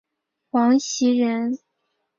[0.49, 1.59] 王袭人。